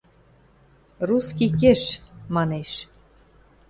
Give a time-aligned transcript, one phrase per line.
[1.07, 1.81] –Русский кеш,–
[2.35, 2.71] манеш.